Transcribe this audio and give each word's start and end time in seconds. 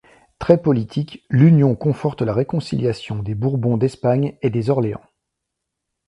Très 0.39 0.59
politique, 0.59 1.23
l’union 1.29 1.75
conforte 1.75 2.23
la 2.23 2.33
réconciliation 2.33 3.21
des 3.21 3.35
Bourbons 3.35 3.77
d’Espagne 3.77 4.35
et 4.41 4.49
des 4.49 4.71
Orléans. 4.71 5.03